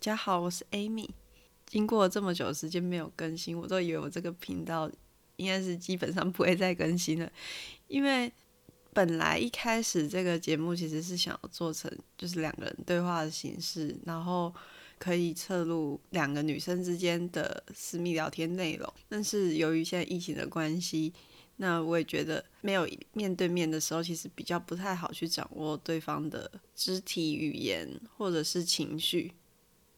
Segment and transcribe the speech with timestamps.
[0.00, 1.10] 大家好，我是 Amy。
[1.66, 4.90] 经过这么久时间没有更新，我都以为我这个频道
[5.36, 7.30] 应该是基本上不会再更新了，
[7.86, 8.32] 因为
[8.94, 14.50] 本来一开始这个节目其实是想要做成就是两个人对话的形式，然后
[14.98, 21.12] 可以侧录两个女生之间的私密聊天内容，但是由于现在疫情的关系。
[21.56, 29.30] 那我也觉得没有面对面的时候，其实比较不太好去掌握对方的肢体语言或者是情绪。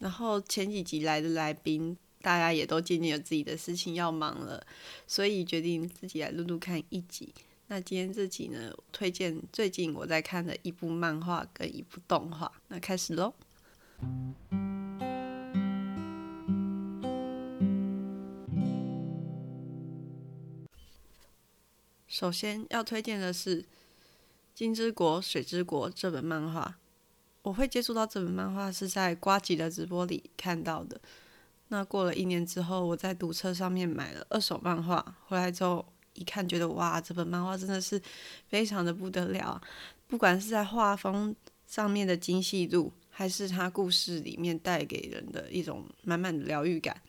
[0.00, 4.66] 然后前几集来的来宾，大家也都渐渐有自己的事情要忙了，
[5.06, 7.34] 所以决定自己来录录看一集。
[7.66, 12.50] 那今天这集呢，推荐最近我在看的一部漫画跟一部动画。
[12.68, 13.34] 那开始喽。
[22.08, 23.62] 首先要推荐的是
[24.54, 26.79] 《金之国水之国》这本漫画。
[27.42, 31.00] 我会接触到这本漫画是在瓜吉的直播里看到的。
[31.68, 38.00] 那过了一年之后，我在读册上面买了二手漫画，回来之后一看，觉得哇，这本漫画真的是
[38.48, 39.60] 非常的不得了。
[40.06, 41.34] 不管是在画风
[41.66, 47.00] 上面的精细度，还是它故事里面带给人的一种满满的疗愈感。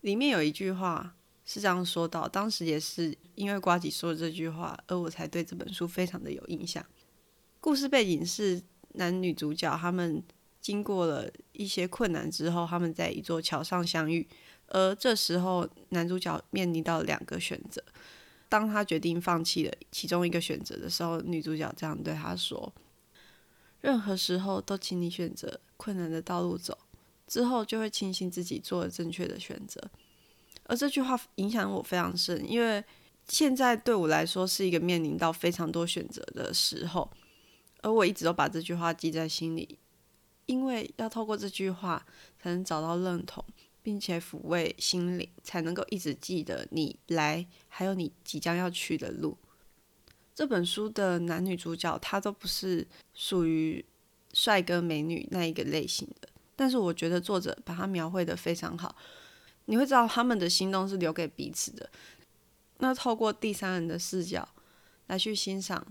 [0.00, 1.14] 里面有一句话。
[1.48, 6.84] 是这样说到，当时也是因为瓜吉说的这句话，而我才对这本书非常的有印象。
[7.60, 8.60] 故事背景是
[8.96, 10.22] 男女主角他们
[10.60, 14.26] 经过了一些困难之后，他们在一座桥上相遇，
[14.68, 17.82] 而这时候男主角面临到两个选择。
[18.48, 22.72] 当他决定放弃了其中一个选择的时候，女主角这样对他说
[23.82, 26.78] ：“任何时候都请你选择困难的道路走，
[27.26, 29.80] 之后就会庆幸自己做了正确的选择。”
[30.68, 32.82] 而这句话影响我非常深，因为
[33.28, 37.10] 现在对我来说是一个面临到非常多选择的时候，
[37.86, 39.78] 而我一直都把这句话记在心里，
[40.46, 42.04] 因为要透过这句话
[42.36, 43.44] 才能找到认同，
[43.80, 49.38] 并且抚慰心灵，才能够一直记得你来，还有你即将要去的路。
[50.34, 52.84] 这本书的男女主角他都不是
[53.14, 53.84] 属于
[54.32, 58.96] 帅哥美女那一个类型的，但是我觉得作者把他描绘的非常好。
[59.66, 61.88] 你会知道他们的心动是留给彼此的。
[62.78, 64.48] 那透过第三人的视角
[65.06, 65.86] 来去欣赏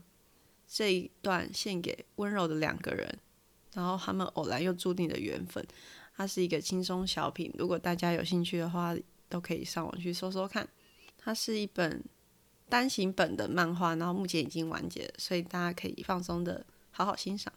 [0.67, 3.19] 这一段献给温柔的两个人，
[3.73, 5.65] 然后他们偶然又注定的缘分。
[6.17, 8.95] 它是一个轻松小品，如果大家有兴趣的话，
[9.27, 10.67] 都可以上网去搜搜看。
[11.17, 12.03] 它是一本
[12.69, 17.51] 单行本的漫画，然后目前已经完结了，所以大家可以放松的好好欣赏。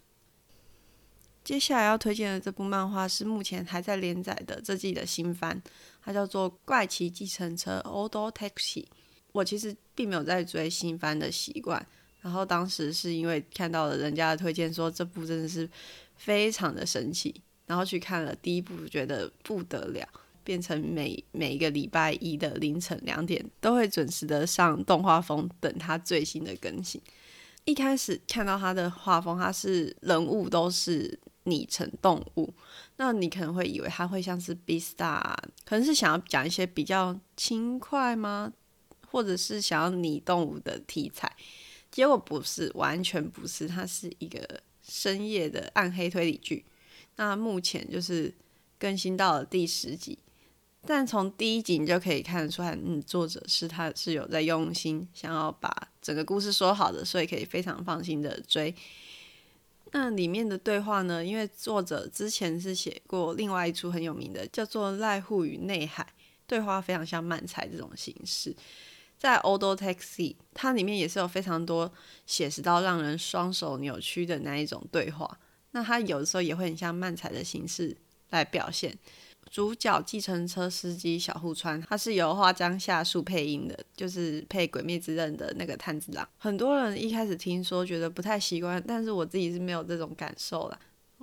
[1.44, 5.62] 接下来要推荐的这部漫画是目前还在连载的这季的新番，
[6.02, 8.84] 它叫做《怪奇计程车》（Old Taxi）。
[9.32, 11.86] 我其实并没有在追新番的习惯，
[12.20, 15.68] 然后当时是因为看到了人家的推荐，说这部真的是
[16.16, 17.34] 非常的神奇，
[17.66, 20.08] 然后去看了第一部，觉得不得了，
[20.42, 27.00] 变成每每一个礼拜一的凌晨两点都会准时的上动画风等它最新的更新。
[27.64, 31.18] 一开始看到它的画风，它是人物都是。
[31.44, 32.52] 拟成动物，
[32.98, 34.96] 那你可能会以为它会像是《Beast》，
[35.64, 38.52] 可能是想要讲一些比较轻快吗？
[39.10, 41.34] 或者是想要拟动物的题材？
[41.98, 46.64] 结果不是，完全不是，它是一个深夜的暗黑推理剧。
[47.16, 48.32] 那目前就是
[48.78, 50.16] 更新到了第十集，
[50.87, 58.72] 但从第一集你就可以看得出来，嗯，作者是他是有在用心，想要把整个故事说好的，所以可以非常放心的追。
[59.91, 61.25] 那里面的对话呢？
[61.25, 66.04] 因为作者之前是写过另外一出很有名的，叫做《濑户与内海》，
[66.47, 68.54] 对话非常像漫才这种形式。
[69.18, 71.92] 在《Old Taxi》，它里面也是有非常多
[72.26, 75.38] 写实到让人双手扭曲的那一种对话。
[75.72, 77.96] 那它有的时候也会很像漫才的形式
[78.30, 78.96] 来表现。
[79.50, 86.28] 主角计程车司机小户川，他是由花江夏树配音的，就是配《鬼灭之刃》的那个炭治郎。
[86.36, 90.78] 很多人一开始听说觉得不太习惯，但是我自己是没有这种感受啦。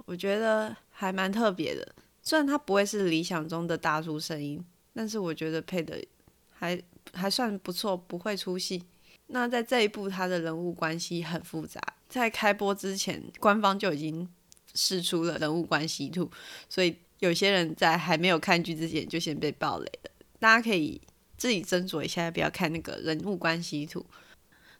[0.05, 1.87] 我觉得还蛮特别的。
[2.23, 6.03] 虽然他不会是理想中的大叔声音，但是我觉得配的
[6.49, 6.81] 还
[7.13, 8.83] 还算不错，不会出戏。
[9.27, 14.27] 那在这一部，他的人物关系很复杂，在开播之前，官方就已经
[14.73, 16.29] 试出了人物关系图，
[16.69, 16.97] 所以。
[17.19, 20.99] 有些人在还没有看剧之前就先被暴雷了，大家可以
[21.37, 24.05] 自己斟酌一下，不要看那个人物关系图。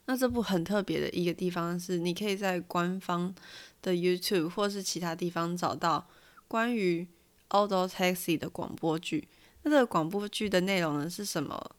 [0.04, 3.34] 那这部很特别的一个地方是，你可以在官方
[3.80, 6.06] 的 YouTube 或是其他地方找到
[6.46, 7.08] 关于
[7.56, 9.26] 《Auto Taxi》的广播剧。
[9.62, 11.75] 那这个广播剧的内容呢是什么？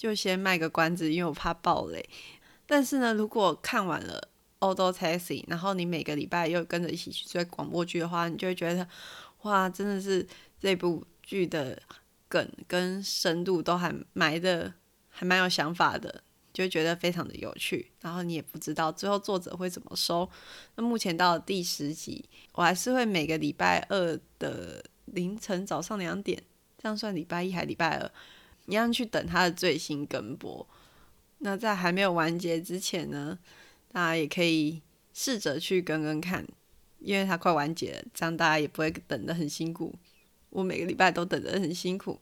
[0.00, 2.08] 就先卖个关子，因为我怕暴雷。
[2.64, 4.30] 但是呢，如果看完了
[4.66, 8.88] 《Old Taxi》，然后你每个礼拜又跟着一起去追广播剧的话，你就会觉得。
[9.42, 10.26] 哇，真的是
[10.58, 11.82] 这部剧的
[12.28, 14.72] 梗跟深度都还埋的
[15.10, 17.90] 还蛮有想法的，就觉得非常的有趣。
[18.00, 20.26] 然后你也不知道最后作者会怎么收。
[20.76, 26.42] 那目前到了第十集，我还是会每个礼拜二的凌晨早上两点，
[26.76, 28.10] 这样算礼拜一还礼拜二，
[28.70, 30.66] 一样去等它的最新更播。
[31.38, 33.38] 那在还没有完结之前呢，
[33.92, 34.80] 大家也可以
[35.12, 36.46] 试着去跟跟看。
[37.00, 39.94] 因为它快完结了，这样大家也不会等得很辛苦。
[40.50, 42.20] 我每个礼拜都等得很辛苦。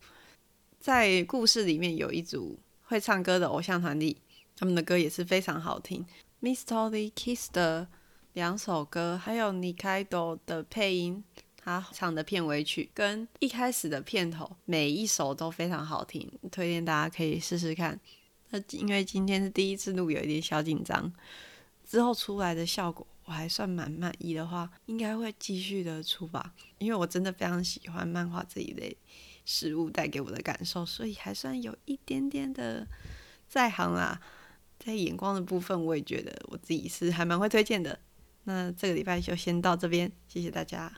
[0.78, 4.16] 在故事里面有一组会唱歌的偶像团体，
[4.54, 6.06] 他们的歌也是非常好听。
[6.40, 7.88] Mystery Kiss 的
[8.34, 11.24] 两首歌，还有 Nikaido 的配音，
[11.60, 17.98] 他唱的片尾曲跟一开始的片头，每一首都非常好听，推荐大家可以试试看。
[18.50, 21.12] 那因为今天是第一次录，有一点小紧张，
[21.84, 23.06] 之后出来的效果。
[23.24, 28.96] 我还算蛮满意的话，应该会继续的出吧，因为我真的非常喜欢漫画这一类
[29.44, 32.88] 事物带给我的感受，所以还算有一点点的
[33.46, 34.18] 在行啦。
[34.78, 37.98] 在眼光的部分，我也觉得我自己是还蛮会推荐的。
[38.44, 40.90] 那这个礼拜就先到这边，谢谢大家。